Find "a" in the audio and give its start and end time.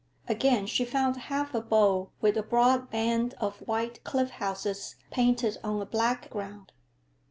1.53-1.61, 2.35-2.41, 5.79-5.85